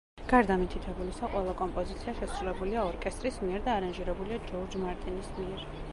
გარდა 0.29 0.55
მითითებულისა, 0.61 1.27
ყველა 1.33 1.53
კომპოზიცია 1.59 2.15
შესრულებულია 2.21 2.85
ორკესტრის 2.93 3.39
მიერ 3.45 3.63
და 3.69 3.77
არანჟირებულია 3.83 4.41
ჯორჯ 4.51 4.83
მარტინის 4.87 5.33
მიერ. 5.39 5.69